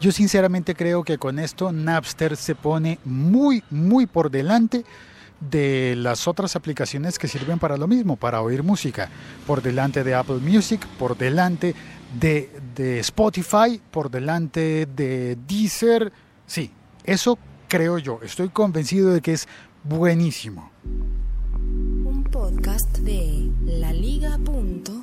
Yo 0.00 0.12
sinceramente 0.12 0.74
creo 0.74 1.04
que 1.04 1.18
con 1.18 1.38
esto 1.38 1.72
Napster 1.72 2.36
se 2.36 2.54
pone 2.54 2.98
muy, 3.04 3.62
muy 3.70 4.06
por 4.06 4.30
delante 4.30 4.84
de 5.50 5.94
las 5.96 6.26
otras 6.28 6.56
aplicaciones 6.56 7.18
que 7.18 7.28
sirven 7.28 7.58
para 7.58 7.76
lo 7.76 7.86
mismo, 7.86 8.16
para 8.16 8.40
oír 8.42 8.62
música, 8.62 9.10
por 9.46 9.62
delante 9.62 10.04
de 10.04 10.14
Apple 10.14 10.38
Music, 10.38 10.86
por 10.98 11.16
delante 11.16 11.74
de, 12.18 12.50
de 12.74 13.00
Spotify, 13.00 13.80
por 13.90 14.10
delante 14.10 14.86
de 14.86 15.36
Deezer. 15.46 16.12
Sí, 16.46 16.70
eso 17.04 17.38
creo 17.68 17.98
yo, 17.98 18.20
estoy 18.22 18.48
convencido 18.48 19.12
de 19.12 19.20
que 19.20 19.32
es 19.32 19.48
buenísimo. 19.82 20.70
Un 20.84 22.24
podcast 22.30 22.98
de 22.98 23.50
laliga.fm. 23.64 24.94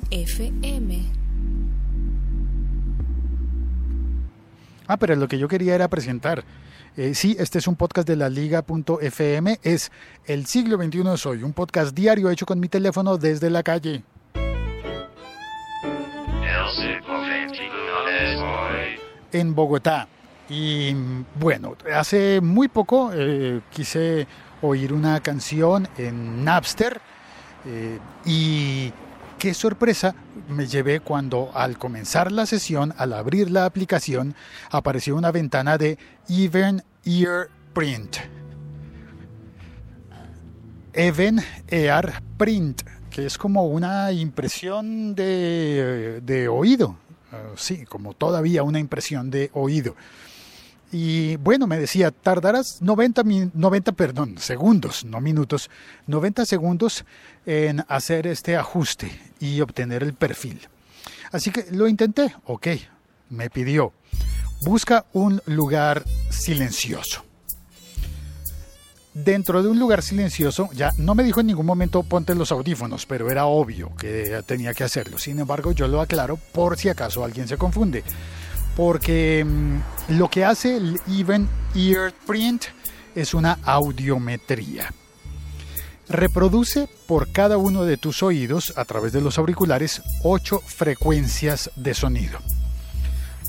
Ah, 4.92 4.98
pero 4.98 5.16
lo 5.16 5.26
que 5.26 5.38
yo 5.38 5.48
quería 5.48 5.74
era 5.74 5.88
presentar. 5.88 6.44
Eh, 6.98 7.14
sí, 7.14 7.34
este 7.38 7.58
es 7.60 7.66
un 7.66 7.76
podcast 7.76 8.06
de 8.06 8.14
la 8.14 8.28
liga.fm. 8.28 9.58
Es 9.62 9.90
El 10.26 10.44
siglo 10.44 10.76
XXI 10.76 11.16
soy, 11.16 11.42
un 11.42 11.54
podcast 11.54 11.96
diario 11.96 12.28
hecho 12.28 12.44
con 12.44 12.60
mi 12.60 12.68
teléfono 12.68 13.16
desde 13.16 13.48
la 13.48 13.62
calle. 13.62 14.02
En 19.32 19.54
Bogotá. 19.54 20.08
Y 20.50 20.94
bueno, 21.36 21.74
hace 21.94 22.42
muy 22.42 22.68
poco 22.68 23.12
eh, 23.14 23.62
quise 23.70 24.26
oír 24.60 24.92
una 24.92 25.20
canción 25.20 25.88
en 25.96 26.44
Napster 26.44 27.00
eh, 27.64 27.98
y 28.26 28.92
qué 29.42 29.54
sorpresa 29.54 30.14
me 30.48 30.68
llevé 30.68 31.00
cuando 31.00 31.50
al 31.52 31.76
comenzar 31.76 32.30
la 32.30 32.46
sesión, 32.46 32.94
al 32.96 33.12
abrir 33.12 33.50
la 33.50 33.64
aplicación, 33.64 34.36
apareció 34.70 35.16
una 35.16 35.32
ventana 35.32 35.78
de 35.78 35.98
Even 36.28 36.84
Ear 37.04 37.48
Print. 37.72 38.18
Even 40.92 41.40
Ear 41.66 42.22
Print, 42.36 42.82
que 43.10 43.26
es 43.26 43.36
como 43.36 43.66
una 43.66 44.12
impresión 44.12 45.16
de, 45.16 46.48
oído. 46.48 46.90
Uh, 47.32 47.56
sí, 47.56 47.84
como 47.84 48.14
todavía 48.14 48.62
una 48.62 48.78
impresión 48.78 49.28
de 49.28 49.50
oído. 49.54 49.96
Y 50.92 51.36
bueno, 51.36 51.66
me 51.66 51.78
decía, 51.78 52.10
tardarás 52.10 52.82
90, 52.82 53.22
90, 53.54 53.92
perdón, 53.92 54.36
segundos, 54.36 55.06
no 55.06 55.22
minutos, 55.22 55.70
90 56.06 56.44
segundos 56.44 57.06
en 57.46 57.82
hacer 57.88 58.26
este 58.26 58.58
ajuste 58.58 59.10
y 59.40 59.62
obtener 59.62 60.02
el 60.02 60.12
perfil. 60.12 60.68
Así 61.32 61.50
que 61.50 61.64
lo 61.70 61.88
intenté, 61.88 62.36
ok, 62.44 62.66
me 63.30 63.48
pidió, 63.48 63.94
busca 64.66 65.06
un 65.14 65.40
lugar 65.46 66.04
silencioso. 66.28 67.24
Dentro 69.14 69.62
de 69.62 69.70
un 69.70 69.78
lugar 69.78 70.02
silencioso, 70.02 70.68
ya 70.74 70.90
no 70.98 71.14
me 71.14 71.24
dijo 71.24 71.40
en 71.40 71.46
ningún 71.46 71.66
momento 71.66 72.02
ponte 72.02 72.34
los 72.34 72.52
audífonos, 72.52 73.06
pero 73.06 73.30
era 73.30 73.46
obvio 73.46 73.94
que 73.96 74.42
tenía 74.44 74.74
que 74.74 74.84
hacerlo. 74.84 75.16
Sin 75.16 75.38
embargo, 75.38 75.72
yo 75.72 75.88
lo 75.88 76.02
aclaro 76.02 76.36
por 76.36 76.76
si 76.76 76.90
acaso 76.90 77.24
alguien 77.24 77.48
se 77.48 77.56
confunde 77.56 78.04
porque 78.76 79.44
mm, 79.44 80.18
lo 80.18 80.28
que 80.28 80.44
hace 80.44 80.76
el 80.76 81.00
Even 81.08 81.48
Ear 81.74 82.12
Print 82.26 82.64
es 83.14 83.34
una 83.34 83.58
audiometría. 83.64 84.92
Reproduce 86.08 86.88
por 87.06 87.32
cada 87.32 87.56
uno 87.56 87.84
de 87.84 87.96
tus 87.96 88.22
oídos 88.22 88.72
a 88.76 88.84
través 88.84 89.12
de 89.12 89.20
los 89.20 89.38
auriculares 89.38 90.02
ocho 90.22 90.60
frecuencias 90.60 91.70
de 91.76 91.94
sonido. 91.94 92.38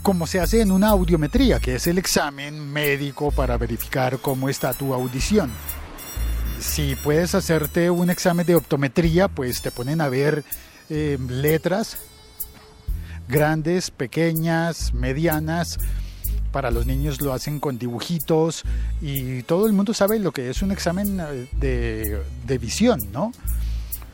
Como 0.01 0.27
se 0.27 0.39
hace 0.39 0.61
en 0.61 0.71
una 0.71 0.89
audiometría, 0.89 1.59
que 1.59 1.75
es 1.75 1.87
el 1.87 1.97
examen 1.97 2.59
médico 2.71 3.31
para 3.31 3.57
verificar 3.57 4.19
cómo 4.19 4.49
está 4.49 4.73
tu 4.73 4.93
audición. 4.93 5.49
Si 6.59 6.95
puedes 6.95 7.35
hacerte 7.35 7.89
un 7.89 8.09
examen 8.09 8.45
de 8.45 8.55
optometría, 8.55 9.27
pues 9.27 9.61
te 9.61 9.71
ponen 9.71 10.01
a 10.01 10.09
ver 10.09 10.43
eh, 10.89 11.17
letras 11.27 11.97
grandes, 13.27 13.91
pequeñas, 13.91 14.93
medianas. 14.93 15.79
Para 16.51 16.69
los 16.69 16.85
niños 16.85 17.21
lo 17.21 17.33
hacen 17.33 17.59
con 17.59 17.79
dibujitos 17.79 18.63
y 19.01 19.41
todo 19.43 19.65
el 19.65 19.73
mundo 19.73 19.93
sabe 19.93 20.19
lo 20.19 20.31
que 20.31 20.49
es 20.49 20.61
un 20.61 20.71
examen 20.71 21.19
eh, 21.19 21.47
de, 21.59 22.21
de 22.45 22.57
visión, 22.57 22.99
¿no? 23.11 23.31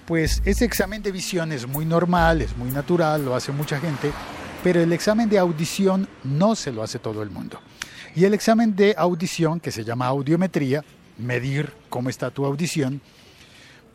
Pues 0.05 0.41
ese 0.45 0.65
examen 0.65 1.03
de 1.03 1.11
visión 1.11 1.51
es 1.51 1.67
muy 1.67 1.85
normal, 1.85 2.41
es 2.41 2.55
muy 2.57 2.71
natural, 2.71 3.25
lo 3.25 3.35
hace 3.35 3.51
mucha 3.51 3.79
gente, 3.79 4.11
pero 4.63 4.81
el 4.81 4.91
examen 4.93 5.29
de 5.29 5.37
audición 5.37 6.07
no 6.23 6.55
se 6.55 6.71
lo 6.71 6.81
hace 6.81 6.97
todo 6.97 7.21
el 7.21 7.29
mundo. 7.29 7.59
Y 8.15 8.25
el 8.25 8.33
examen 8.33 8.75
de 8.75 8.95
audición, 8.97 9.59
que 9.59 9.71
se 9.71 9.83
llama 9.83 10.07
audiometría, 10.07 10.83
medir 11.17 11.73
cómo 11.89 12.09
está 12.09 12.31
tu 12.31 12.45
audición, 12.45 13.01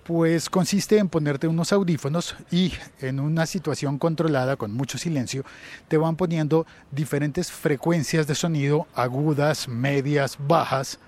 pues 0.04 0.50
consiste 0.50 0.98
en 0.98 1.08
ponerte 1.08 1.48
unos 1.48 1.72
audífonos 1.72 2.36
y 2.50 2.72
en 3.00 3.20
una 3.20 3.46
situación 3.46 3.98
controlada 3.98 4.56
con 4.56 4.72
mucho 4.72 4.98
silencio 4.98 5.44
te 5.88 5.96
van 5.96 6.16
poniendo 6.16 6.66
diferentes 6.90 7.50
frecuencias 7.50 8.26
de 8.26 8.34
sonido 8.34 8.86
agudas, 8.94 9.66
medias, 9.66 10.36
bajas 10.38 10.98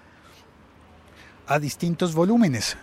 a 1.47 1.59
distintos 1.59 2.15
volúmenes 2.15 2.77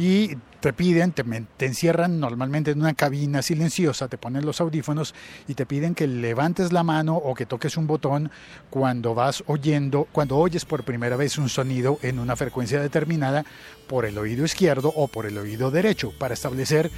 y 0.00 0.38
te 0.60 0.72
piden, 0.72 1.12
te, 1.12 1.22
te, 1.58 1.66
encierran 1.66 2.20
normalmente 2.20 2.70
en 2.70 2.80
una 2.80 2.94
cabina 2.94 3.42
silenciosa, 3.42 4.08
te 4.08 4.16
ponen 4.16 4.46
los 4.46 4.62
audífonos 4.62 5.14
y 5.46 5.52
te 5.52 5.66
piden 5.66 5.94
que 5.94 6.06
levantes 6.06 6.72
la 6.72 6.82
mano 6.82 7.16
o 7.16 7.34
que 7.34 7.44
toques 7.44 7.76
un 7.76 7.86
botón 7.86 8.30
cuando 8.70 9.14
vas 9.14 9.44
oyendo, 9.46 10.08
cuando 10.10 10.38
oyes 10.38 10.64
por 10.64 10.84
primera 10.84 11.16
vez 11.16 11.36
un 11.36 11.50
sonido 11.50 11.98
en 12.00 12.18
una 12.18 12.34
frecuencia 12.34 12.80
determinada 12.80 13.44
por 13.88 14.06
el 14.06 14.16
oído 14.16 14.46
izquierdo 14.46 14.90
o 14.96 15.06
por 15.06 15.26
el 15.26 15.36
oído 15.36 15.70
derecho 15.70 16.14
para 16.18 16.32
establecer 16.32 16.90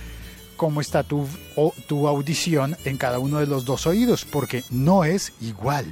cómo 0.56 0.81
está 0.81 1.02
tu, 1.02 1.26
o, 1.56 1.75
tu 1.88 2.06
audición 2.06 2.76
en 2.84 2.99
cada 2.99 3.19
uno 3.19 3.40
de 3.40 3.49
los 3.49 3.64
dos 3.64 3.88
oídos, 3.88 4.25
porque 4.25 4.62
no 4.70 5.02
es 5.02 5.32
igual. 5.40 5.87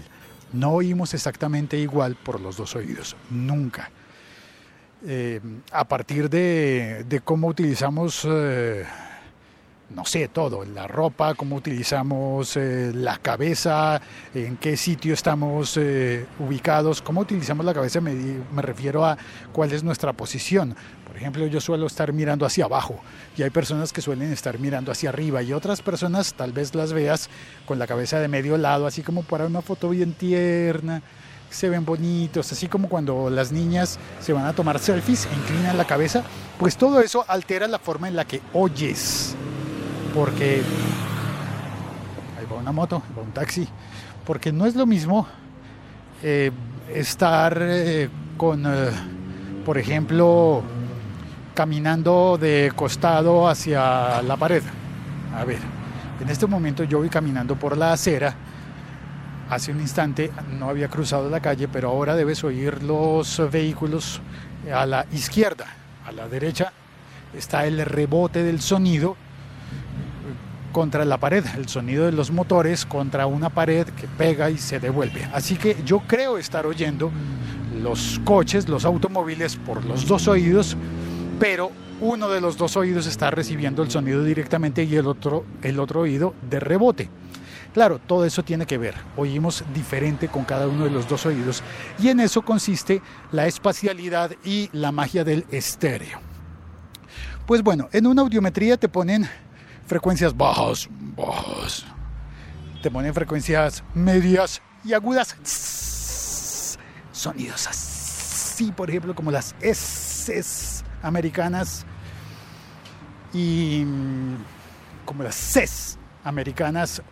No 0.53 0.71
oímos 0.71 1.13
exactamente 1.13 1.77
igual 1.77 2.15
por 2.15 2.41
los 2.41 2.57
dos 2.57 2.77
oídos, 2.77 3.17
nunca. 3.31 3.91
Eh, 5.07 5.41
a 5.73 5.85
partir 5.85 6.29
de, 6.29 7.05
de 7.09 7.21
cómo 7.21 7.49
utilizamos, 7.49 8.27
eh, 8.29 8.85
no 9.91 10.05
sé, 10.05 10.29
todo, 10.29 10.65
la 10.65 10.87
ropa, 10.87 11.35
cómo 11.35 11.57
utilizamos 11.57 12.57
eh, 12.57 12.93
la 12.95 13.19
cabeza, 13.19 14.01
en 14.35 14.57
qué 14.57 14.77
sitio 14.77 15.15
estamos 15.15 15.77
eh, 15.77 16.27
ubicados, 16.39 17.03
cómo 17.03 17.23
utilizamos 17.23 17.65
la 17.65 17.75
cabeza, 17.75 18.01
me, 18.01 18.13
me 18.15 18.63
refiero 18.63 19.05
a 19.05 19.17
cuál 19.53 19.73
es 19.73 19.83
nuestra 19.83 20.13
posición. 20.13 20.77
Por 21.07 21.17
ejemplo, 21.17 21.45
yo 21.47 21.61
suelo 21.61 21.87
estar 21.87 22.13
mirando 22.13 22.47
hacia 22.47 22.67
abajo 22.67 23.01
y 23.37 23.43
hay 23.43 23.51
personas 23.51 23.93
que 23.93 24.01
suelen 24.01 24.33
estar 24.33 24.59
mirando 24.59 24.93
hacia 24.93 25.09
arriba 25.09 25.43
y 25.43 25.53
otras 25.53 25.83
personas 25.83 26.35
tal 26.35 26.53
vez 26.53 26.75
las 26.75 26.93
veas 26.93 27.29
con 27.67 27.79
la 27.79 27.87
cabeza 27.87 28.21
de 28.21 28.29
medio 28.29 28.57
lado, 28.57 28.87
así 28.87 29.03
como 29.03 29.23
para 29.23 29.47
una 29.47 29.61
foto 29.61 29.89
bien 29.89 30.13
tierna 30.13 31.03
se 31.51 31.69
ven 31.69 31.85
bonitos, 31.85 32.51
así 32.53 32.69
como 32.69 32.89
cuando 32.89 33.29
las 33.29 33.53
niñas 33.53 33.99
se 34.21 34.33
van 34.33 34.47
a 34.47 34.53
tomar 34.53 34.79
selfies 34.79 35.27
e 35.27 35.35
inclinan 35.35 35.77
la 35.77 35.85
cabeza, 35.85 36.23
pues 36.59 36.77
todo 36.77 37.01
eso 37.01 37.25
altera 37.27 37.67
la 37.67 37.79
forma 37.79 38.09
en 38.09 38.17
la 38.17 38.25
que 38.25 38.41
oyes. 38.53 39.35
Porque 40.15 40.63
ahí 42.39 42.47
va 42.51 42.57
una 42.57 42.73
moto, 42.73 43.03
ahí 43.07 43.15
va 43.17 43.23
un 43.23 43.33
taxi, 43.33 43.69
porque 44.25 44.53
no 44.53 44.67
es 44.67 44.75
lo 44.75 44.87
mismo 44.87 45.27
eh, 46.23 46.51
estar 46.95 47.59
eh, 47.61 48.09
con, 48.37 48.65
eh, 48.67 48.91
por 49.65 49.77
ejemplo, 49.77 50.63
caminando 51.55 52.39
de 52.41 52.73
costado 52.75 53.49
hacia 53.49 54.23
la 54.23 54.37
pared. 54.37 54.63
A 55.37 55.45
ver, 55.45 55.59
en 56.21 56.29
este 56.29 56.47
momento 56.47 56.85
yo 56.85 56.99
voy 56.99 57.09
caminando 57.09 57.57
por 57.57 57.77
la 57.77 57.93
acera 57.93 58.35
hace 59.51 59.73
un 59.73 59.81
instante 59.81 60.31
no 60.59 60.69
había 60.71 60.89
cruzado 60.89 61.29
la 61.29 61.41
calle, 61.41 61.69
pero 61.69 61.91
ahora 61.91 62.15
debes 62.15 62.43
oír 62.45 62.83
los 62.83 63.43
vehículos 63.51 64.21
a 64.73 64.87
la 64.87 65.07
izquierda. 65.13 65.67
A 66.07 66.13
la 66.13 66.29
derecha 66.29 66.73
está 67.37 67.67
el 67.67 67.85
rebote 67.85 68.43
del 68.43 68.61
sonido 68.61 69.17
contra 70.73 71.05
la 71.05 71.19
pared, 71.19 71.45
el 71.57 71.69
sonido 71.69 72.07
de 72.07 72.13
los 72.13 72.31
motores 72.31 72.87
contra 72.87 73.27
una 73.27 73.51
pared 73.51 73.87
que 73.89 74.07
pega 74.07 74.51
y 74.51 74.59
se 74.59 74.79
devuelve. 74.79 75.29
Así 75.33 75.57
que 75.57 75.77
yo 75.85 76.01
creo 76.07 76.39
estar 76.39 76.65
oyendo 76.65 77.11
los 77.83 78.21
coches, 78.25 78.69
los 78.69 78.85
automóviles 78.85 79.57
por 79.57 79.85
los 79.85 80.07
dos 80.07 80.29
oídos, 80.29 80.77
pero 81.41 81.73
uno 82.01 82.29
de 82.29 82.41
los 82.41 82.57
dos 82.57 82.77
oídos 82.77 83.07
está 83.07 83.31
recibiendo 83.31 83.83
el 83.83 83.91
sonido 83.91 84.23
directamente 84.23 84.85
y 84.85 84.95
el 84.95 85.07
otro, 85.07 85.45
el 85.63 85.81
otro 85.81 86.01
oído 86.03 86.35
de 86.49 86.61
rebote. 86.61 87.11
Claro, 87.73 87.99
todo 88.01 88.25
eso 88.25 88.43
tiene 88.43 88.67
que 88.67 88.79
ver. 88.79 88.95
Oímos 89.17 89.65
diferente 89.73 90.29
con 90.29 90.45
cada 90.45 90.67
uno 90.67 90.85
de 90.85 90.91
los 90.91 91.09
dos 91.09 91.25
oídos 91.27 91.63
y 91.99 92.09
en 92.09 92.21
eso 92.21 92.43
consiste 92.43 93.01
la 93.31 93.47
espacialidad 93.47 94.33
y 94.45 94.69
la 94.73 94.91
magia 94.91 95.23
del 95.23 95.47
estéreo. 95.51 96.19
Pues 97.47 97.63
bueno, 97.63 97.89
en 97.93 98.07
una 98.07 98.23
audiometría 98.23 98.77
te 98.77 98.89
ponen 98.89 99.29
frecuencias 99.87 100.37
bajas, 100.37 100.89
bajas. 101.17 101.85
Te 102.83 102.91
ponen 102.91 103.15
frecuencias 103.15 103.85
medias 103.95 104.61
y 104.85 104.93
agudas. 104.93 105.37
Sonidos 107.13 107.69
así, 107.69 108.73
por 108.73 108.89
ejemplo, 108.89 109.15
como 109.15 109.31
las 109.31 109.55
S 109.61 110.83
americanas 111.03 111.85
y 113.33 113.85
mm, 113.87 114.37
como 115.05 115.23
las 115.23 115.37
Cs 115.37 115.99
americanas 116.25 117.03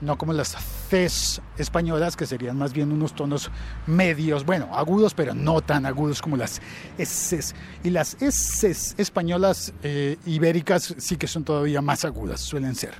no 0.00 0.16
como 0.16 0.32
las 0.32 0.56
Cs 0.90 1.40
españolas, 1.58 2.16
que 2.16 2.26
serían 2.26 2.56
más 2.58 2.72
bien 2.72 2.92
unos 2.92 3.14
tonos 3.14 3.50
medios, 3.86 4.44
bueno, 4.44 4.68
agudos, 4.74 5.14
pero 5.14 5.34
no 5.34 5.60
tan 5.60 5.86
agudos 5.86 6.22
como 6.22 6.36
las 6.36 6.60
S. 6.98 7.54
Y 7.84 7.90
las 7.90 8.20
S 8.20 8.94
españolas 8.96 9.72
eh, 9.82 10.16
ibéricas 10.26 10.94
sí 10.98 11.16
que 11.16 11.26
son 11.26 11.44
todavía 11.44 11.80
más 11.80 12.04
agudas, 12.04 12.40
suelen 12.40 12.74
ser. 12.74 12.94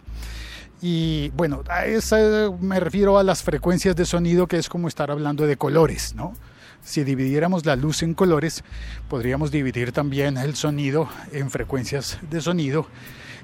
Y 0.83 1.31
bueno, 1.31 1.63
a 1.69 1.85
esa 1.85 2.51
me 2.59 2.81
refiero 2.81 3.19
a 3.19 3.23
las 3.23 3.43
frecuencias 3.43 3.95
de 3.97 4.07
sonido, 4.07 4.47
que 4.47 4.57
es 4.57 4.69
como 4.69 4.89
estar 4.89 5.11
hablando 5.11 5.47
de 5.47 5.57
colores, 5.57 6.15
¿no? 6.15 6.35
Si 6.83 7.05
dividiéramos 7.05 7.67
la 7.67 7.77
luz 7.77 8.03
en 8.03 8.15
colores, 8.15 8.65
podríamos 9.09 9.51
dividir 9.51 9.93
también 9.93 10.39
el 10.39 10.55
sonido 10.55 11.09
en 11.33 11.51
frecuencias 11.51 12.19
de 12.31 12.41
sonido. 12.41 12.87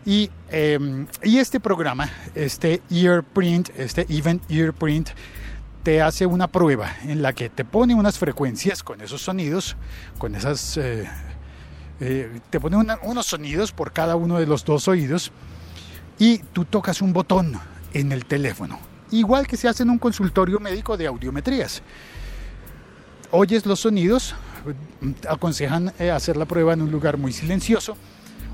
Y, 0.07 0.31
eh, 0.51 1.07
y 1.25 1.39
este 1.39 1.59
programa, 1.59 2.09
este 2.35 2.81
Earprint, 2.91 3.71
este 3.77 4.07
Event 4.09 4.49
Earprint, 4.49 5.11
te 5.83 6.01
hace 6.01 6.27
una 6.27 6.47
prueba 6.47 6.91
en 7.03 7.23
la 7.23 7.33
que 7.33 7.49
te 7.49 7.65
pone 7.65 7.95
unas 7.95 8.19
frecuencias 8.19 8.83
con 8.83 9.01
esos 9.01 9.21
sonidos, 9.21 9.77
con 10.19 10.35
esas... 10.35 10.77
eh, 10.77 11.09
eh, 11.99 12.41
te 12.51 12.61
pone 12.61 12.77
unos 12.77 13.27
sonidos 13.27 13.73
por 13.73 13.93
cada 13.93 14.17
uno 14.17 14.39
de 14.39 14.47
los 14.47 14.65
dos 14.65 14.87
oídos 14.87 15.33
y 16.19 16.39
tú 16.39 16.65
tocas 16.65 17.01
un 17.03 17.13
botón 17.13 17.59
en 17.95 18.13
el 18.13 18.27
teléfono. 18.27 18.79
Igual 19.11 19.47
que 19.47 19.57
se 19.57 19.67
hace 19.69 19.83
en 19.83 19.91
un 19.91 19.99
consultorio 19.99 20.61
médico 20.61 20.97
de 20.97 21.07
audiometrías. 21.07 21.83
Oyes 23.31 23.65
los 23.67 23.81
sonidos, 23.81 24.35
aconsejan 25.29 25.93
eh, 25.99 26.11
hacer 26.11 26.37
la 26.37 26.45
prueba 26.45 26.75
en 26.75 26.83
un 26.83 26.91
lugar 26.91 27.17
muy 27.17 27.33
silencioso. 27.33 27.97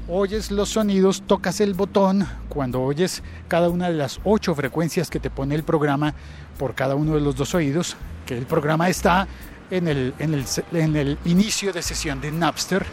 Oyes 0.09 0.51
los 0.51 0.71
sonidos, 0.71 1.23
tocas 1.29 1.61
el 1.61 1.75
botón 1.75 2.27
cuando 2.49 2.83
oyes 2.83 3.23
cada 3.47 3.69
una 3.69 3.89
de 3.89 3.95
las 3.95 4.21
ocho 4.25 4.53
frecuencias 4.53 5.09
que 5.09 5.21
te 5.21 5.31
pone 5.31 5.55
el 5.55 5.63
programa 5.63 6.13
por 6.59 6.75
cada 6.75 6.97
uno 6.97 7.15
de 7.15 7.21
los 7.21 7.37
dos 7.37 7.55
oídos, 7.55 7.97
que 8.27 8.37
el 8.37 8.45
programa 8.47 8.89
está 8.89 9.29
en 9.71 9.87
el, 9.87 10.13
en 10.19 10.35
el, 10.35 10.45
en 10.73 10.97
el 10.97 11.19
inicio 11.25 11.73
de 11.73 11.83
sesión 11.83 12.21
de 12.21 12.33
Napster. 12.33 12.85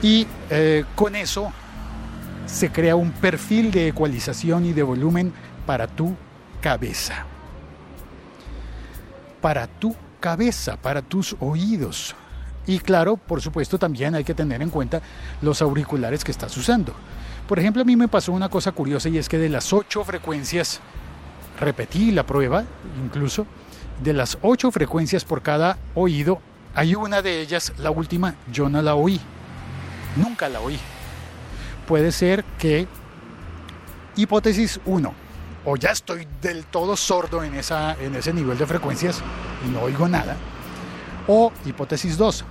Y 0.00 0.26
eh, 0.48 0.84
con 0.94 1.14
eso 1.14 1.52
se 2.46 2.72
crea 2.72 2.96
un 2.96 3.12
perfil 3.12 3.70
de 3.70 3.88
ecualización 3.88 4.64
y 4.64 4.72
de 4.72 4.82
volumen 4.82 5.32
para 5.66 5.86
tu 5.86 6.16
cabeza. 6.62 7.26
Para 9.42 9.66
tu 9.66 9.94
cabeza, 10.20 10.78
para 10.78 11.02
tus 11.02 11.36
oídos. 11.38 12.16
Y 12.68 12.78
claro, 12.78 13.16
por 13.16 13.42
supuesto, 13.42 13.78
también 13.78 14.14
hay 14.14 14.22
que 14.22 14.34
tener 14.34 14.62
en 14.62 14.70
cuenta 14.70 15.02
los 15.42 15.60
auriculares 15.60 16.22
que 16.22 16.30
estás 16.30 16.56
usando. 16.56 16.94
Por 17.48 17.58
ejemplo, 17.58 17.82
a 17.82 17.84
mí 17.84 17.96
me 17.96 18.06
pasó 18.06 18.30
una 18.30 18.48
cosa 18.48 18.70
curiosa 18.70 19.08
y 19.08 19.18
es 19.18 19.28
que 19.28 19.38
de 19.38 19.48
las 19.48 19.72
ocho 19.72 20.04
frecuencias, 20.04 20.78
repetí 21.58 22.12
la 22.12 22.24
prueba 22.24 22.62
incluso, 23.02 23.46
de 24.04 24.12
las 24.12 24.38
ocho 24.42 24.70
frecuencias 24.70 25.24
por 25.24 25.42
cada 25.42 25.78
oído, 25.96 26.40
hay 26.74 26.94
una 26.94 27.22
de 27.22 27.40
ellas, 27.40 27.72
la 27.78 27.90
última, 27.90 28.36
yo 28.52 28.68
no 28.68 28.80
la 28.82 28.94
oí. 28.94 29.20
Nunca 30.16 30.48
la 30.48 30.60
oí 30.60 30.78
puede 31.88 32.12
ser 32.12 32.44
que, 32.58 32.86
hipótesis 34.14 34.78
1, 34.84 35.14
o 35.64 35.76
ya 35.76 35.90
estoy 35.90 36.28
del 36.42 36.66
todo 36.66 36.98
sordo 36.98 37.42
en, 37.42 37.54
esa, 37.54 37.94
en 37.94 38.14
ese 38.14 38.34
nivel 38.34 38.58
de 38.58 38.66
frecuencias 38.66 39.22
y 39.66 39.70
no 39.70 39.80
oigo 39.80 40.06
nada, 40.06 40.36
o 41.26 41.50
hipótesis 41.64 42.18
2, 42.18 42.44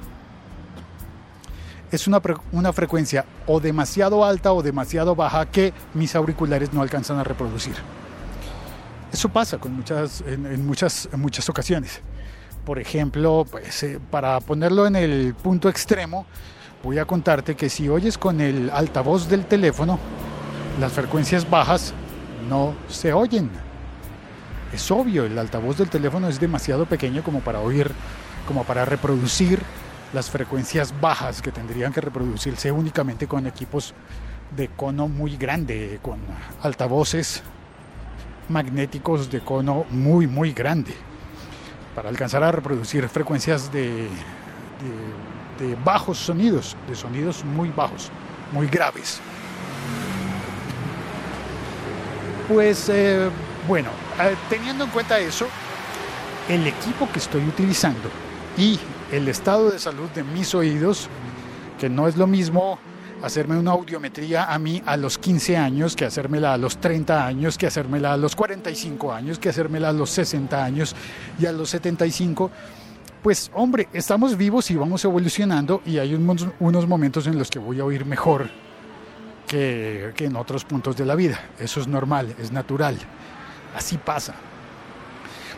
es 1.91 2.08
una, 2.08 2.22
una 2.51 2.74
frecuencia 2.74 3.25
o 3.46 3.60
demasiado 3.60 4.25
alta 4.25 4.53
o 4.53 4.62
demasiado 4.62 5.15
baja 5.15 5.46
que 5.46 5.74
mis 5.94 6.15
auriculares 6.15 6.74
no 6.74 6.82
alcanzan 6.82 7.20
a 7.20 7.24
reproducir. 7.24 7.75
Eso 9.12 9.29
pasa 9.29 9.58
con 9.58 9.74
muchas, 9.74 10.22
en, 10.27 10.65
muchas, 10.65 11.08
muchas 11.15 11.48
ocasiones. 11.50 12.01
Por 12.65 12.79
ejemplo, 12.79 13.46
pues, 13.50 13.84
eh, 13.84 14.00
para 14.12 14.39
ponerlo 14.41 14.86
en 14.86 14.98
el 14.98 15.34
punto 15.34 15.70
extremo, 15.70 16.25
voy 16.84 17.00
a 17.00 17.06
contarte 17.06 17.56
que 17.56 17.70
si 17.70 17.88
oyes 17.88 18.17
con 18.17 18.41
el 18.41 18.70
altavoz 18.70 19.29
del 19.29 19.46
teléfono, 19.46 19.98
las 20.79 20.91
frecuencias 20.91 21.50
bajas 21.50 21.94
no 22.50 22.75
se 22.89 23.13
oyen. 23.13 23.50
Es 24.74 24.91
obvio, 24.91 25.24
el 25.24 25.39
altavoz 25.39 25.77
del 25.77 25.89
teléfono 25.89 26.27
es 26.27 26.39
demasiado 26.39 26.86
pequeño 26.86 27.24
como 27.24 27.39
para 27.39 27.62
oír, 27.62 27.89
como 28.46 28.65
para 28.65 28.84
reproducir 28.84 29.62
las 30.14 30.30
frecuencias 30.30 30.94
bajas 31.00 31.42
que 31.42 31.52
tendrían 31.52 31.92
que 31.92 32.02
reproducirse 32.02 32.72
únicamente 32.72 33.28
con 33.28 33.46
equipos 33.48 33.94
de 34.56 34.70
cono 34.70 35.08
muy 35.08 35.36
grande, 35.36 36.00
con 36.02 36.20
altavoces 36.64 37.44
magnéticos 38.50 39.30
de 39.30 39.42
cono 39.42 39.86
muy, 39.90 40.26
muy 40.28 40.54
grande, 40.54 40.94
para 41.96 42.10
alcanzar 42.10 42.44
a 42.44 42.52
reproducir 42.52 43.08
frecuencias 43.10 43.72
de, 43.72 44.08
bajos 45.84 46.18
sonidos, 46.18 46.78
de 46.88 46.96
sonidos 46.96 47.44
muy 47.44 47.70
bajos, 47.70 48.10
muy 48.54 48.68
graves. 48.68 49.20
Pues 52.48 52.88
eh, 52.88 53.30
bueno, 53.68 53.90
eh, 54.22 54.36
teniendo 54.50 54.86
en 54.86 54.90
cuenta 54.92 55.20
eso, 55.20 55.48
el 56.48 56.66
equipo 56.66 57.12
que 57.12 57.20
estoy 57.20 57.44
utilizando 57.46 58.10
y 58.58 58.80
el 59.12 59.28
estado 59.28 59.70
de 59.70 59.80
salud 59.80 60.10
de 60.10 60.24
mis 60.24 60.54
oídos, 60.54 61.08
que 61.80 61.90
no 61.90 62.08
es 62.08 62.18
lo 62.18 62.28
mismo 62.28 62.80
hacerme 63.24 63.58
una 63.58 63.72
audiometría 63.72 64.54
a 64.54 64.60
mí 64.60 64.82
a 64.86 64.98
los 64.98 65.18
15 65.18 65.58
años 65.58 65.96
que 65.96 66.06
hacérmela 66.06 66.54
a 66.54 66.58
los 66.58 66.78
30 66.78 67.26
años, 67.26 67.58
que 67.58 67.68
hacérmela 67.68 68.14
a 68.14 68.18
los 68.18 68.36
45 68.36 69.14
años, 69.14 69.40
que 69.40 69.50
hacérmela 69.50 69.90
a 69.90 69.94
los 69.94 70.10
60 70.12 70.64
años 70.64 70.96
y 71.40 71.46
a 71.46 71.52
los 71.52 71.70
75, 71.70 72.52
Pues 73.24 73.52
hombre, 73.54 73.90
estamos 73.94 74.38
vivos 74.38 74.70
y 74.72 74.76
vamos 74.76 75.04
evolucionando 75.04 75.82
y 75.86 75.98
hay 75.98 76.14
unos, 76.14 76.88
momentos 76.88 77.28
en 77.28 77.38
los 77.38 77.50
que 77.50 77.60
voy 77.60 77.80
a 77.80 77.86
oír 77.86 78.06
mejor 78.06 78.50
que 79.48 80.14
en 80.18 80.36
otros 80.36 80.66
puntos 80.66 80.96
de 80.98 81.06
la 81.06 81.16
vida. 81.16 81.40
Eso 81.60 81.80
es 81.80 81.88
normal, 81.88 82.36
es 82.38 82.52
natural. 82.52 82.98
Así 83.76 83.98
pasa. 83.98 84.36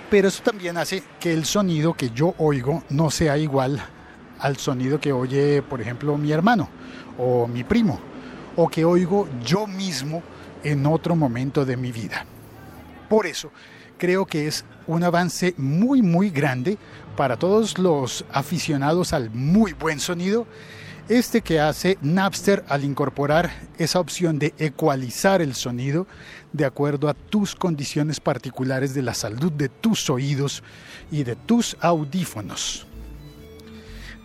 Pero 0.10 0.28
eso 0.28 0.42
también 0.42 0.78
hace 0.78 1.04
que 1.20 1.32
el 1.32 1.46
sonido 1.46 1.94
que 1.94 2.10
yo 2.10 2.34
oigo 2.39 2.84
no 2.89 3.12
sea 3.12 3.38
igual 3.38 3.80
al 4.39 4.58
sonido 4.58 5.00
que 5.00 5.12
oye, 5.12 5.62
por 5.62 5.82
ejemplo, 5.82 6.18
mi 6.18 6.32
hermano 6.32 6.70
o 7.18 7.46
mi 7.48 7.63
primo, 7.63 8.00
o 8.56 8.68
que 8.70 8.86
oigo 8.86 9.28
yo 9.44 9.68
mismo 9.68 10.24
en 10.63 10.86
otro 10.86 11.16
momento 11.16 11.66
de 11.66 11.78
mi 11.78 11.92
vida. 11.92 12.25
Por 13.08 13.28
eso, 13.28 13.51
creo 13.98 14.25
que 14.25 14.48
es 14.48 14.66
un 14.88 15.04
avance 15.04 15.54
muy, 15.58 16.01
muy 16.01 16.30
grande 16.30 16.78
para 17.16 17.38
todos 17.38 17.78
los 17.78 18.25
aficionados 18.32 19.13
al 19.13 19.30
muy 19.30 19.74
buen 19.74 20.00
sonido, 20.00 20.48
este 21.10 21.42
que 21.42 21.60
hace 21.60 21.98
Napster 22.01 22.63
al 22.70 22.84
incorporar 22.84 23.51
esa 23.80 24.00
opción 24.00 24.38
de 24.38 24.54
ecualizar 24.60 25.42
el 25.42 25.56
sonido 25.56 26.06
de 26.54 26.66
acuerdo 26.66 27.10
a 27.10 27.16
tus 27.16 27.56
condiciones 27.56 28.20
particulares 28.20 28.94
de 28.94 29.01
la 29.01 29.16
salud 29.16 29.51
de 29.51 29.70
tus 29.70 30.10
oídos 30.12 30.63
y 31.12 31.24
de 31.24 31.36
tus 31.36 31.75
audífonos. 31.82 32.86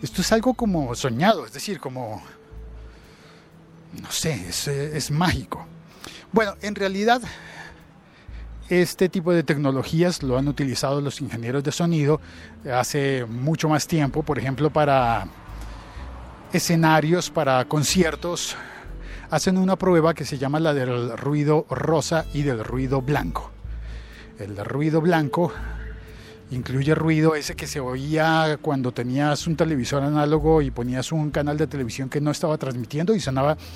Esto 0.03 0.21
es 0.21 0.31
algo 0.31 0.53
como 0.53 0.93
soñado, 0.93 1.45
es 1.45 1.53
decir, 1.53 1.79
como, 1.79 2.21
no 3.99 4.11
sé, 4.11 4.33
es, 4.47 4.67
es 4.67 5.09
mágico. 5.09 5.65
Bueno, 6.31 6.53
en 6.61 6.75
realidad 6.75 7.21
este 8.69 9.09
tipo 9.09 9.33
de 9.33 9.41
tecnologías 9.41 10.21
lo 10.21 10.37
han 10.37 10.47
utilizado 10.47 11.01
los 11.01 11.19
ingenieros 11.19 11.63
de 11.63 11.71
sonido 11.71 12.21
hace 12.71 13.25
mucho 13.25 13.69
más 13.69 13.87
tiempo, 13.87 14.21
por 14.21 14.37
ejemplo, 14.37 14.69
para 14.69 15.27
escenarios, 16.55 17.29
para 17.29 17.65
conciertos. 17.65 18.55
Hacen 19.29 19.57
una 19.57 19.75
prueba 19.75 20.13
que 20.13 20.23
se 20.25 20.37
llama 20.37 20.59
la 20.59 20.73
del 20.73 21.17
ruido 21.17 21.65
rosa 21.69 22.25
y 22.33 22.43
del 22.43 22.63
ruido 22.63 23.01
blanco. 23.01 23.51
El 24.39 24.55
ruido 24.57 25.01
blanco 25.01 25.51
incluye 26.51 26.95
ruido 26.95 27.35
ese 27.35 27.55
que 27.55 27.67
se 27.67 27.79
oía 27.79 28.57
cuando 28.61 28.91
tenías 28.91 29.47
un 29.47 29.55
televisor 29.55 30.03
análogo 30.03 30.61
y 30.61 30.71
ponías 30.71 31.11
un 31.11 31.31
canal 31.31 31.57
de 31.57 31.67
televisión 31.67 32.07
que 32.07 32.21
no 32.21 32.31
estaba 32.31 32.57
transmitiendo 32.57 33.15
y 33.15 33.19
sonaba 33.19 33.57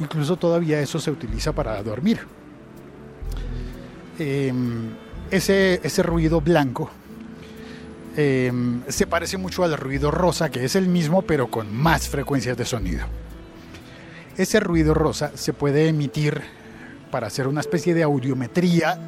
Incluso 0.00 0.36
todavía 0.36 0.80
eso 0.80 0.98
se 0.98 1.10
utiliza 1.10 1.52
para 1.52 1.80
dormir. 1.82 2.20
Eh, 4.18 4.52
ese, 5.30 5.80
ese, 5.82 6.02
ruido 6.02 6.40
blanco 6.40 6.90
eh, 8.16 8.52
se 8.88 9.06
parece 9.06 9.36
mucho 9.36 9.64
al 9.64 9.76
ruido 9.76 10.10
rosa, 10.10 10.50
que 10.50 10.64
es 10.64 10.76
el 10.76 10.86
mismo 10.86 11.22
pero 11.22 11.50
con 11.50 11.74
más 11.74 12.08
frecuencias 12.08 12.56
de 12.56 12.64
sonido. 12.64 13.04
Ese 14.36 14.60
ruido 14.60 14.94
rosa 14.94 15.32
se 15.34 15.52
puede 15.52 15.88
emitir 15.88 16.42
para 17.10 17.28
hacer 17.28 17.46
una 17.46 17.60
especie 17.60 17.94
de 17.94 18.02
audiometría 18.02 18.98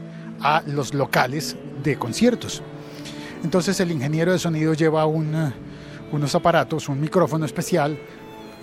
a 0.40 0.62
los 0.66 0.94
locales 0.94 1.56
de 1.82 1.96
conciertos. 1.96 2.62
Entonces 3.42 3.78
el 3.80 3.90
ingeniero 3.90 4.32
de 4.32 4.38
sonido 4.38 4.74
lleva 4.74 5.06
un, 5.06 5.52
unos 6.12 6.34
aparatos, 6.34 6.88
un 6.88 7.00
micrófono 7.00 7.44
especial 7.44 7.98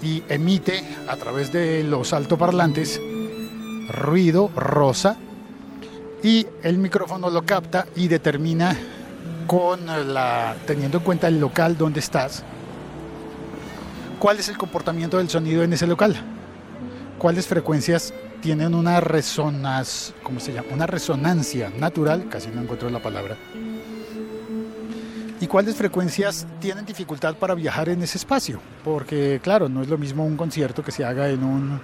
y 0.01 0.23
emite 0.29 0.83
a 1.07 1.15
través 1.15 1.51
de 1.51 1.83
los 1.83 2.13
altoparlantes 2.13 2.99
ruido 3.89 4.49
rosa 4.55 5.17
y 6.21 6.47
el 6.63 6.77
micrófono 6.77 7.29
lo 7.29 7.43
capta 7.45 7.85
y 7.95 8.07
determina 8.07 8.77
con 9.47 9.85
la 9.85 10.55
teniendo 10.65 10.97
en 10.99 11.03
cuenta 11.03 11.27
el 11.27 11.39
local 11.39 11.77
donde 11.77 11.99
estás 11.99 12.43
cuál 14.19 14.39
es 14.39 14.49
el 14.49 14.57
comportamiento 14.57 15.17
del 15.17 15.29
sonido 15.29 15.63
en 15.63 15.73
ese 15.73 15.87
local 15.87 16.15
cuáles 17.17 17.47
frecuencias 17.47 18.13
tienen 18.41 18.75
una 18.75 18.99
resonancia 18.99 20.15
¿cómo 20.23 20.39
se 20.39 20.53
llama? 20.53 20.67
una 20.71 20.87
resonancia 20.87 21.71
natural 21.77 22.27
casi 22.29 22.49
no 22.49 22.61
encuentro 22.61 22.89
la 22.89 22.99
palabra 22.99 23.37
y 25.43 25.47
cuáles 25.47 25.75
frecuencias 25.75 26.47
tienen 26.61 26.85
dificultad 26.85 27.35
para 27.35 27.53
viajar 27.53 27.89
en 27.89 28.01
ese 28.01 28.17
espacio. 28.17 28.61
Porque 28.81 29.41
claro, 29.43 29.67
no 29.67 29.81
es 29.81 29.89
lo 29.89 29.97
mismo 29.97 30.25
un 30.25 30.37
concierto 30.37 30.81
que 30.83 30.93
se 30.93 31.03
haga 31.03 31.27
en 31.27 31.43
un, 31.43 31.81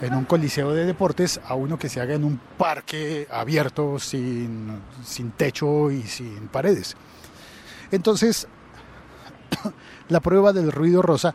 en 0.00 0.14
un 0.14 0.24
coliseo 0.24 0.72
de 0.72 0.84
deportes 0.84 1.40
a 1.44 1.54
uno 1.54 1.78
que 1.78 1.88
se 1.88 2.00
haga 2.00 2.14
en 2.14 2.24
un 2.24 2.40
parque 2.56 3.26
abierto, 3.30 3.98
sin, 3.98 4.80
sin 5.04 5.32
techo 5.32 5.90
y 5.90 6.02
sin 6.02 6.48
paredes. 6.48 6.96
Entonces, 7.90 8.46
la 10.08 10.20
prueba 10.20 10.52
del 10.52 10.72
ruido 10.72 11.02
rosa 11.02 11.34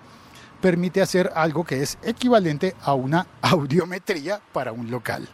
permite 0.62 1.02
hacer 1.02 1.32
algo 1.36 1.66
que 1.66 1.82
es 1.82 1.98
equivalente 2.04 2.76
a 2.82 2.94
una 2.94 3.28
audiometría 3.42 4.42
para 4.54 4.72
un 4.72 4.90
local 4.90 5.28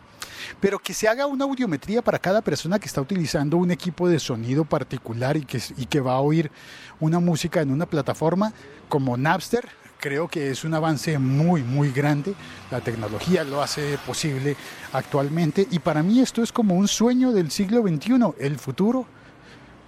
pero 0.59 0.79
que 0.79 0.93
se 0.93 1.07
haga 1.07 1.25
una 1.25 1.45
audiometría 1.45 2.01
para 2.01 2.19
cada 2.19 2.41
persona 2.41 2.79
que 2.79 2.87
está 2.87 3.01
utilizando 3.01 3.57
un 3.57 3.71
equipo 3.71 4.07
de 4.07 4.19
sonido 4.19 4.65
particular 4.65 5.37
y 5.37 5.45
que, 5.45 5.61
y 5.77 5.85
que 5.85 5.99
va 5.99 6.13
a 6.13 6.19
oír 6.19 6.51
una 6.99 7.19
música 7.19 7.61
en 7.61 7.71
una 7.71 7.85
plataforma 7.85 8.53
como 8.87 9.17
Napster. 9.17 9.67
Creo 9.99 10.29
que 10.29 10.49
es 10.49 10.63
un 10.63 10.73
avance 10.73 11.19
muy, 11.19 11.61
muy 11.61 11.91
grande. 11.91 12.33
La 12.71 12.79
tecnología 12.79 13.43
lo 13.43 13.61
hace 13.61 13.97
posible 14.07 14.55
actualmente 14.93 15.67
y 15.69 15.79
para 15.79 16.01
mí 16.03 16.21
esto 16.21 16.41
es 16.41 16.53
como 16.53 16.75
un 16.75 16.87
sueño 16.87 17.33
del 17.33 17.51
siglo 17.51 17.81
XXI. 17.81 18.33
El 18.39 18.57
futuro 18.57 19.05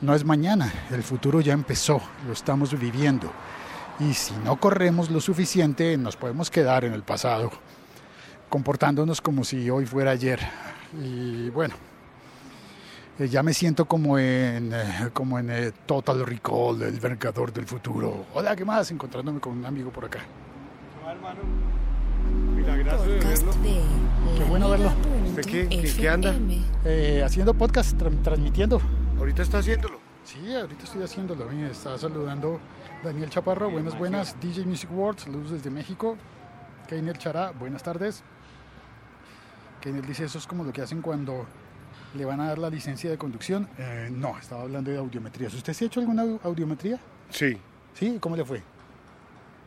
no 0.01 0.13
es 0.13 0.25
mañana, 0.25 0.71
el 0.91 1.01
futuro 1.03 1.39
ya 1.39 1.53
empezó, 1.53 2.01
lo 2.27 2.33
estamos 2.33 2.77
viviendo. 2.77 3.31
Y 4.01 4.13
si 4.13 4.33
no 4.43 4.59
corremos 4.59 5.09
lo 5.09 5.21
suficiente, 5.21 5.95
nos 5.97 6.17
podemos 6.17 6.51
quedar 6.51 6.83
en 6.83 6.91
el 6.91 7.03
pasado 7.03 7.49
comportándonos 8.49 9.21
como 9.21 9.45
si 9.45 9.69
hoy 9.69 9.85
fuera 9.85 10.11
ayer. 10.11 10.41
Y 11.01 11.49
bueno, 11.51 11.75
eh, 13.19 13.27
ya 13.27 13.43
me 13.43 13.53
siento 13.53 13.85
como 13.85 14.17
en, 14.17 14.71
eh, 14.73 15.09
como 15.13 15.37
en 15.39 15.49
eh, 15.51 15.71
Total 15.85 16.25
Recall, 16.25 16.81
el 16.81 16.99
Vengador 16.99 17.51
del 17.53 17.65
futuro. 17.65 18.25
Hola, 18.33 18.55
¿qué 18.55 18.65
más? 18.65 18.89
Encontrándome 18.91 19.39
con 19.39 19.53
un 19.57 19.65
amigo 19.65 19.91
por 19.91 20.05
acá. 20.05 20.19
Hola, 21.03 21.11
hermano. 21.13 21.39
Milagroso 22.55 23.03
de 23.05 23.19
verlo. 23.19 23.51
Qué 24.37 24.43
bueno 24.45 24.69
verlo. 24.69 24.91
¿Usted 25.27 25.45
qué, 25.45 25.67
qué, 25.69 25.93
qué 25.95 26.09
anda? 26.09 26.35
Eh, 26.85 27.21
haciendo 27.25 27.53
podcast, 27.53 27.97
tra- 27.99 28.21
transmitiendo. 28.23 28.81
Ahorita 29.19 29.41
está 29.41 29.59
haciéndolo. 29.59 29.99
Sí, 30.23 30.53
ahorita 30.55 30.83
estoy 30.83 31.03
haciéndolo. 31.03 31.45
Me 31.49 31.69
está 31.71 31.97
saludando 31.97 32.59
Daniel 33.03 33.29
Chaparro. 33.29 33.69
Buenas, 33.71 33.97
buenas. 33.97 34.39
DJ 34.39 34.65
Music 34.65 34.89
World, 34.91 35.19
saludos 35.19 35.51
desde 35.51 35.69
México. 35.69 36.17
Keiner 36.87 37.17
Chará, 37.17 37.51
buenas 37.51 37.83
tardes. 37.83 38.23
Keiner 39.81 40.05
dice, 40.05 40.25
eso 40.25 40.37
es 40.37 40.45
como 40.45 40.63
lo 40.63 40.71
que 40.71 40.81
hacen 40.81 41.01
cuando 41.01 41.45
le 42.15 42.25
van 42.25 42.39
a 42.41 42.47
dar 42.47 42.57
la 42.57 42.69
licencia 42.69 43.09
de 43.09 43.17
conducción. 43.17 43.67
Eh, 43.77 44.09
no, 44.11 44.37
estaba 44.37 44.61
hablando 44.63 44.91
de 44.91 44.97
audiometrías. 44.97 45.53
¿Usted 45.53 45.73
sí 45.73 45.85
ha 45.85 45.87
hecho 45.87 45.99
alguna 45.99 46.23
au- 46.23 46.39
audiometría? 46.43 46.99
Sí. 47.29 47.57
Sí, 47.97 48.17
¿cómo 48.19 48.35
le 48.35 48.43
fue? 48.45 48.61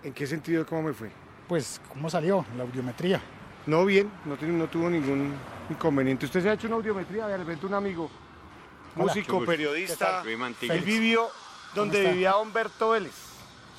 ¿En 0.03 0.13
qué 0.13 0.27
sentido 0.27 0.67
cómo 0.67 0.83
me 0.83 0.93
fue? 0.93 1.11
Pues, 1.49 1.81
¿cómo 1.93 2.09
salió 2.11 2.45
la 2.57 2.63
audiometría? 2.65 3.21
No, 3.67 3.85
bien. 3.85 4.11
No, 4.27 4.37
tuvo 4.67 4.91
ningún 4.91 5.33
inconveniente. 5.71 6.27
¿Usted 6.27 6.43
se 6.43 6.51
ha 6.51 6.53
hecho 6.55 6.67
una 6.67 6.77
audiometría? 6.77 7.27
De 7.27 7.37
repente 7.39 7.65
un 7.67 7.75
amigo, 7.75 8.11
Hola. 8.97 9.05
músico, 9.07 9.41
¿Qué 9.41 9.47
periodista. 9.47 10.23
Él 10.61 10.81
vivió 10.81 11.29
donde 11.75 11.99
está? 12.01 12.11
vivía 12.13 12.37
Humberto 12.37 12.91
Vélez, 12.91 13.13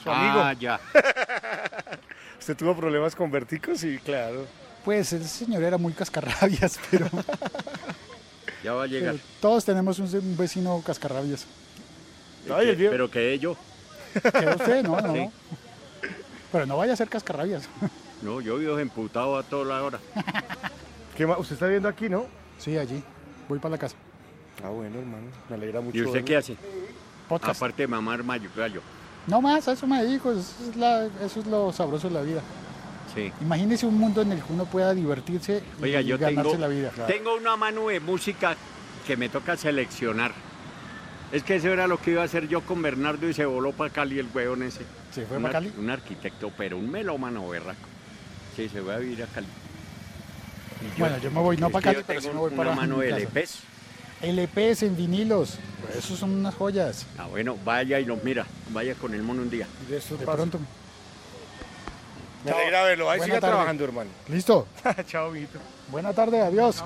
su 0.04 0.10
amigo. 0.12 0.40
Ah, 0.42 0.54
ya. 0.54 0.80
¿Usted 2.40 2.56
tuvo 2.58 2.76
problemas 2.76 3.16
con 3.16 3.30
vértigos? 3.32 3.80
Sí, 3.80 4.00
claro. 4.04 4.46
Pues 4.84 5.12
ese 5.14 5.28
señor 5.28 5.64
era 5.64 5.78
muy 5.78 5.94
cascarrabias, 5.94 6.80
pero, 6.92 7.08
Ya 8.66 8.74
va 8.74 8.84
a 8.84 8.88
llegar. 8.88 9.14
pero 9.14 9.24
todos 9.40 9.64
tenemos 9.64 10.00
un, 10.00 10.06
un 10.14 10.38
vecino 10.38 10.82
cascarrabias. 10.86 11.46
Ay, 12.54 12.70
el 12.70 12.76
viejo. 12.76 12.92
Pero 12.92 13.10
quedé 13.12 13.38
yo. 13.40 13.56
¿Quedó 14.14 14.56
usted? 14.56 14.84
No, 14.84 15.00
no, 15.02 15.14
Sí. 15.14 15.20
no. 15.20 15.32
Pero 16.52 16.66
no 16.66 16.78
vaya 16.78 16.94
a 16.94 16.96
ser 16.96 17.08
cascarrabias. 17.10 17.68
No, 18.22 18.42
yo 18.42 18.58
vivo 18.58 18.80
emputado 18.80 19.38
a 19.38 19.44
toda 19.44 19.66
la 19.66 19.84
hora. 19.84 20.00
¿Qué 21.16 21.28
más? 21.28 21.38
¿Usted 21.40 21.54
está 21.54 21.68
viendo 21.68 21.88
aquí, 21.88 22.10
no? 22.10 22.26
Sí, 22.58 22.78
allí. 22.78 23.04
Voy 23.48 23.60
para 23.60 23.72
la 23.74 23.78
casa. 23.78 23.96
Ah, 24.64 24.70
bueno, 24.70 24.98
hermano. 25.00 25.28
Me 25.50 25.56
alegra 25.56 25.82
mucho. 25.82 25.98
¿Y 25.98 26.02
usted 26.02 26.14
verlo. 26.14 26.26
qué 26.28 26.38
hace? 26.38 26.56
Podcast. 27.30 27.58
Aparte 27.62 27.84
de 27.84 27.88
mamar 27.88 28.24
mayo, 28.24 28.50
gallo. 28.56 28.82
No 29.28 29.42
más, 29.42 29.68
eso 29.68 29.86
me 29.86 30.02
dedico. 30.04 30.32
Eso 30.32 30.42
es, 30.70 30.76
la- 30.76 31.06
eso 31.24 31.40
es 31.42 31.46
lo 31.48 31.72
sabroso 31.74 32.08
de 32.08 32.14
la 32.16 32.22
vida. 32.22 32.42
Sí. 33.16 33.32
Imagínese 33.42 33.86
un 33.86 33.98
mundo 33.98 34.22
en 34.22 34.34
el 34.34 34.40
que 34.44 34.52
uno 34.54 34.66
pueda 34.66 34.94
divertirse 34.94 35.64
Oiga, 35.82 36.02
y 36.02 36.06
yo 36.06 36.18
ganarse 36.18 36.52
tengo, 36.52 36.62
la 36.62 36.68
vida. 36.68 36.92
tengo 37.08 37.36
una 37.36 37.56
mano 37.56 37.88
de 37.88 38.00
música 38.02 38.56
que 39.08 39.16
me 39.16 39.30
toca 39.30 39.56
seleccionar. 39.56 40.34
Es 41.32 41.44
que 41.44 41.56
eso 41.56 41.70
era 41.70 41.88
lo 41.88 41.98
que 42.00 42.12
iba 42.12 42.22
a 42.22 42.26
hacer 42.26 42.48
yo 42.48 42.62
con 42.62 42.82
Bernardo 42.82 43.28
y 43.30 43.34
se 43.34 43.46
voló 43.46 43.72
para 43.72 43.90
Cali 43.90 44.20
el 44.20 44.28
hueón 44.34 44.64
ese. 44.64 44.82
¿Se 45.14 45.26
fue 45.26 45.38
para 45.38 45.48
ar- 45.48 45.54
Cali? 45.54 45.74
un 45.78 45.90
arquitecto, 45.90 46.52
pero 46.58 46.78
un 46.78 46.92
melómano 46.92 47.48
berraco. 47.50 47.88
Sí, 48.56 48.70
se 48.70 48.82
va 48.82 48.96
a 48.96 48.98
vivir 49.00 49.24
a 49.24 49.28
Cali. 49.28 49.48
Bueno, 50.98 51.18
yo 51.18 51.32
me 51.32 51.40
voy 51.40 51.58
no 51.58 51.70
para 51.70 51.84
Cali, 51.94 52.04
pero 52.06 52.22
sí 52.22 52.28
me 52.28 52.34
voy 52.36 52.52
para 52.52 52.72
una 52.72 52.82
mano 52.82 52.98
mi 52.98 53.06
de. 53.06 53.22
LPs. 53.26 53.60
LPs 54.22 54.84
en 54.84 54.96
vinilos. 54.96 55.58
Pues 55.82 55.98
esos 56.04 56.20
son 56.20 56.32
unas 56.32 56.54
joyas. 56.56 57.06
Ah, 57.18 57.28
bueno, 57.28 57.58
vaya 57.66 58.00
y 58.00 58.06
los 58.06 58.24
mira. 58.24 58.46
Vaya 58.72 58.94
con 58.96 59.14
el 59.14 59.24
mono 59.24 59.42
un 59.42 59.50
día. 59.50 59.68
De 59.90 59.98
estos 59.98 60.20
De 60.20 60.26
pronto. 60.26 60.60
Me 62.46 62.52
alegra 62.52 62.84
verlo. 62.84 63.10
Ahí 63.10 63.22
siga 63.22 63.40
trabajando, 63.40 63.84
hermano. 63.84 64.10
¿Listo? 64.30 64.68
Chao, 65.08 65.32
mijito. 65.32 65.60
Buena 65.90 66.14
tarde, 66.14 66.42
adiós. 66.42 66.84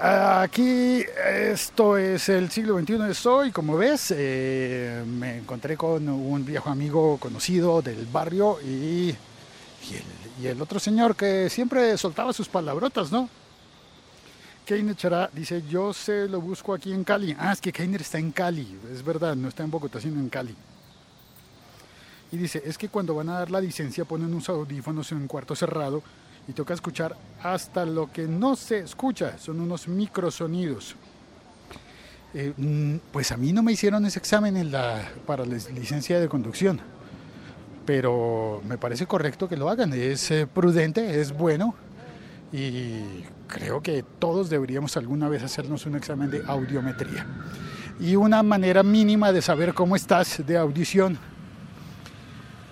Aquí 0.00 1.04
esto 1.24 1.96
es 1.96 2.28
el 2.28 2.50
siglo 2.50 2.78
XXI 2.80 3.10
estoy, 3.10 3.52
como 3.52 3.76
ves, 3.76 4.12
eh, 4.16 5.04
me 5.06 5.38
encontré 5.38 5.76
con 5.76 6.08
un 6.08 6.44
viejo 6.44 6.68
amigo 6.68 7.16
conocido 7.18 7.80
del 7.80 8.04
barrio 8.06 8.58
y, 8.60 8.66
y, 9.10 9.16
el, 9.92 10.42
y 10.42 10.46
el 10.48 10.60
otro 10.60 10.80
señor 10.80 11.14
que 11.14 11.48
siempre 11.48 11.96
soltaba 11.96 12.32
sus 12.32 12.48
palabrotas, 12.48 13.12
¿no? 13.12 13.28
Keiner 14.66 14.96
Chará 14.96 15.30
dice, 15.32 15.62
yo 15.68 15.92
se 15.92 16.26
lo 16.26 16.40
busco 16.40 16.74
aquí 16.74 16.92
en 16.92 17.04
Cali. 17.04 17.36
Ah, 17.38 17.52
es 17.52 17.60
que 17.60 17.72
Keiner 17.72 18.00
está 18.00 18.18
en 18.18 18.32
Cali, 18.32 18.76
es 18.92 19.04
verdad, 19.04 19.36
no 19.36 19.48
está 19.48 19.62
en 19.62 19.70
Bogotá, 19.70 20.00
sino 20.00 20.18
en 20.18 20.28
Cali. 20.28 20.56
Y 22.34 22.36
dice, 22.36 22.60
es 22.66 22.76
que 22.76 22.88
cuando 22.88 23.14
van 23.14 23.28
a 23.28 23.38
dar 23.38 23.50
la 23.52 23.60
licencia 23.60 24.04
ponen 24.04 24.26
unos 24.26 24.48
audífonos 24.48 25.12
en 25.12 25.18
un 25.18 25.28
cuarto 25.28 25.54
cerrado 25.54 26.02
y 26.48 26.52
toca 26.52 26.74
escuchar 26.74 27.14
hasta 27.40 27.86
lo 27.86 28.10
que 28.10 28.26
no 28.26 28.56
se 28.56 28.80
escucha, 28.80 29.38
son 29.38 29.60
unos 29.60 29.86
microsonidos. 29.86 30.96
Eh, 32.34 32.52
mm, 32.56 32.96
pues 33.12 33.30
a 33.30 33.36
mí 33.36 33.52
no 33.52 33.62
me 33.62 33.70
hicieron 33.70 34.04
ese 34.04 34.18
examen 34.18 34.56
en 34.56 34.72
la, 34.72 35.08
para 35.28 35.46
la 35.46 35.54
licencia 35.54 36.18
de 36.18 36.28
conducción, 36.28 36.80
pero 37.86 38.60
me 38.66 38.78
parece 38.78 39.06
correcto 39.06 39.48
que 39.48 39.56
lo 39.56 39.70
hagan, 39.70 39.92
es 39.92 40.32
eh, 40.32 40.48
prudente, 40.48 41.20
es 41.20 41.32
bueno 41.32 41.76
y 42.52 43.22
creo 43.46 43.80
que 43.80 44.04
todos 44.18 44.50
deberíamos 44.50 44.96
alguna 44.96 45.28
vez 45.28 45.44
hacernos 45.44 45.86
un 45.86 45.94
examen 45.94 46.32
de 46.32 46.42
audiometría. 46.44 47.28
Y 48.00 48.16
una 48.16 48.42
manera 48.42 48.82
mínima 48.82 49.30
de 49.30 49.40
saber 49.40 49.72
cómo 49.72 49.94
estás 49.94 50.44
de 50.44 50.56
audición 50.56 51.16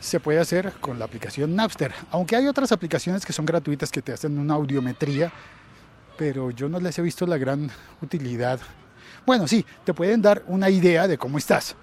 se 0.02 0.18
puede 0.18 0.40
hacer 0.40 0.72
con 0.80 0.98
la 0.98 1.04
aplicación 1.04 1.54
Napster. 1.54 1.94
Aunque 2.10 2.34
hay 2.34 2.48
otras 2.48 2.72
aplicaciones 2.72 3.24
que 3.24 3.32
son 3.32 3.46
gratuitas 3.46 3.90
que 3.92 4.02
te 4.02 4.12
hacen 4.12 4.36
una 4.36 4.54
audiometría, 4.54 5.32
pero 6.18 6.50
yo 6.50 6.68
no 6.68 6.80
les 6.80 6.98
he 6.98 7.02
visto 7.02 7.24
la 7.24 7.38
gran 7.38 7.70
utilidad. 8.02 8.58
Bueno, 9.24 9.46
sí, 9.46 9.64
te 9.84 9.94
pueden 9.94 10.20
dar 10.20 10.42
una 10.48 10.68
idea 10.70 11.06
de 11.06 11.16
cómo 11.16 11.38
estás, 11.38 11.76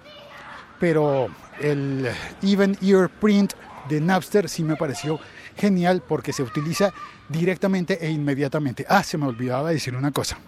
pero 0.78 1.28
el 1.60 2.08
Even 2.42 2.76
Ear 2.82 3.08
Print 3.08 3.54
de 3.88 4.00
Napster 4.02 4.50
sí 4.50 4.62
me 4.62 4.76
pareció 4.76 5.18
genial 5.56 6.02
porque 6.06 6.34
se 6.34 6.42
utiliza 6.42 6.92
directamente 7.30 8.04
e 8.04 8.10
inmediatamente. 8.10 8.84
Ah, 8.86 9.02
se 9.02 9.16
me 9.16 9.26
olvidaba 9.26 9.70
decir 9.70 9.96
una 9.96 10.10
cosa. 10.10 10.38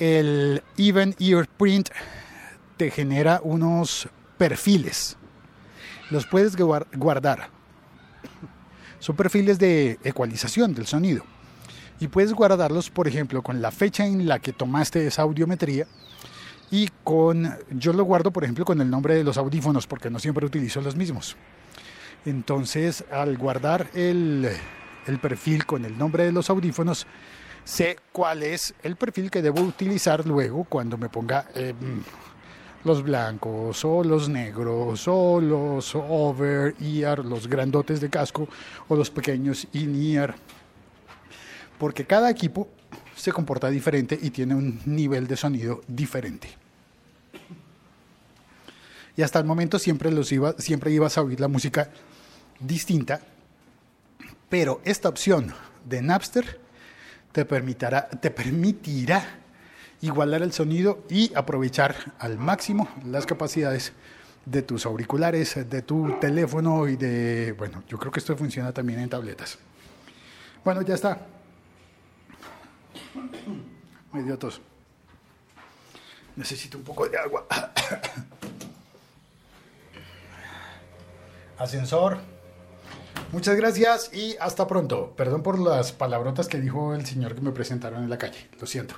El 0.00 0.64
Even 0.76 1.14
Ear 1.20 1.46
Print 1.46 1.90
te 2.76 2.90
genera 2.90 3.40
unos 3.44 4.08
perfiles 4.36 5.16
los 6.10 6.26
puedes 6.26 6.56
guar- 6.56 6.86
guardar. 6.96 7.50
Son 8.98 9.14
perfiles 9.16 9.58
de 9.58 9.98
ecualización 10.04 10.74
del 10.74 10.86
sonido. 10.86 11.24
Y 12.00 12.08
puedes 12.08 12.32
guardarlos, 12.32 12.90
por 12.90 13.08
ejemplo, 13.08 13.42
con 13.42 13.62
la 13.62 13.70
fecha 13.70 14.06
en 14.06 14.26
la 14.26 14.38
que 14.38 14.52
tomaste 14.52 15.06
esa 15.06 15.22
audiometría. 15.22 15.86
Y 16.70 16.88
con, 17.04 17.54
yo 17.70 17.92
lo 17.92 18.04
guardo, 18.04 18.30
por 18.32 18.42
ejemplo, 18.44 18.64
con 18.64 18.80
el 18.80 18.90
nombre 18.90 19.14
de 19.14 19.24
los 19.24 19.36
audífonos, 19.38 19.86
porque 19.86 20.10
no 20.10 20.18
siempre 20.18 20.44
utilizo 20.44 20.80
los 20.80 20.96
mismos. 20.96 21.36
Entonces, 22.24 23.04
al 23.12 23.38
guardar 23.38 23.88
el, 23.94 24.48
el 25.06 25.18
perfil 25.20 25.64
con 25.64 25.84
el 25.84 25.96
nombre 25.96 26.24
de 26.24 26.32
los 26.32 26.50
audífonos, 26.50 27.06
sé 27.64 27.98
cuál 28.12 28.42
es 28.42 28.74
el 28.82 28.96
perfil 28.96 29.30
que 29.30 29.42
debo 29.42 29.60
utilizar 29.60 30.26
luego 30.26 30.64
cuando 30.64 30.98
me 30.98 31.08
ponga 31.08 31.46
eh, 31.54 31.72
los 32.86 33.02
blancos 33.02 33.84
o 33.84 34.04
los 34.04 34.28
negros 34.28 35.06
o 35.08 35.40
los 35.40 35.94
over 35.94 36.74
ear, 36.80 37.24
los 37.24 37.48
grandotes 37.48 38.00
de 38.00 38.08
casco 38.08 38.48
o 38.88 38.96
los 38.96 39.10
pequeños 39.10 39.66
in 39.72 40.00
ear. 40.14 40.34
Porque 41.78 42.06
cada 42.06 42.30
equipo 42.30 42.68
se 43.16 43.32
comporta 43.32 43.68
diferente 43.68 44.18
y 44.20 44.30
tiene 44.30 44.54
un 44.54 44.80
nivel 44.86 45.26
de 45.26 45.36
sonido 45.36 45.82
diferente. 45.88 46.48
Y 49.16 49.22
hasta 49.22 49.38
el 49.38 49.44
momento 49.44 49.78
siempre, 49.78 50.10
los 50.10 50.30
iba, 50.30 50.52
siempre 50.58 50.92
ibas 50.92 51.18
a 51.18 51.22
oír 51.22 51.40
la 51.40 51.48
música 51.48 51.90
distinta, 52.60 53.20
pero 54.48 54.80
esta 54.84 55.08
opción 55.08 55.52
de 55.84 56.02
Napster 56.02 56.60
te 57.32 57.44
permitirá, 57.44 58.08
te 58.08 58.30
permitirá 58.30 59.40
igualar 60.00 60.42
el 60.42 60.52
sonido 60.52 61.04
y 61.08 61.34
aprovechar 61.34 61.96
al 62.18 62.38
máximo 62.38 62.88
las 63.04 63.26
capacidades 63.26 63.92
de 64.44 64.62
tus 64.62 64.86
auriculares, 64.86 65.68
de 65.68 65.82
tu 65.82 66.18
teléfono 66.20 66.88
y 66.88 66.96
de, 66.96 67.52
bueno, 67.52 67.82
yo 67.88 67.98
creo 67.98 68.12
que 68.12 68.20
esto 68.20 68.36
funciona 68.36 68.72
también 68.72 69.00
en 69.00 69.08
tabletas. 69.08 69.58
Bueno, 70.64 70.82
ya 70.82 70.94
está. 70.94 71.26
Me 74.12 74.22
dio 74.22 74.38
tos. 74.38 74.60
Necesito 76.36 76.78
un 76.78 76.84
poco 76.84 77.08
de 77.08 77.18
agua. 77.18 77.46
Ascensor. 81.58 82.18
Muchas 83.32 83.56
gracias 83.56 84.14
y 84.14 84.36
hasta 84.38 84.66
pronto. 84.66 85.14
Perdón 85.16 85.42
por 85.42 85.58
las 85.58 85.92
palabrotas 85.92 86.46
que 86.48 86.60
dijo 86.60 86.94
el 86.94 87.04
señor 87.06 87.34
que 87.34 87.40
me 87.40 87.50
presentaron 87.50 88.04
en 88.04 88.10
la 88.10 88.18
calle. 88.18 88.48
Lo 88.60 88.66
siento. 88.66 88.94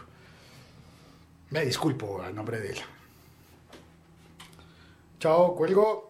Me 1.50 1.64
disculpo 1.64 2.20
a 2.20 2.30
nombre 2.30 2.60
de 2.60 2.72
él. 2.72 2.78
Chao, 5.18 5.54
cuelgo. 5.56 6.04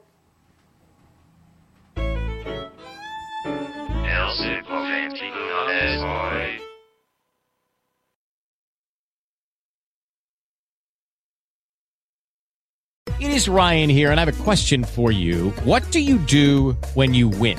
It 13.21 13.33
is 13.33 13.49
Ryan 13.49 13.91
here, 13.91 14.11
and 14.11 14.21
I 14.21 14.25
have 14.25 14.41
a 14.41 14.45
question 14.45 14.85
for 14.85 15.11
you. 15.13 15.51
What 15.65 15.89
do 15.91 16.01
you 16.01 16.19
do 16.19 16.77
when 16.95 17.15
you 17.15 17.29
win? 17.29 17.59